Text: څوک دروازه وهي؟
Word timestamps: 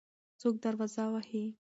څوک 0.39 0.55
دروازه 0.63 1.03
وهي؟ 1.13 1.43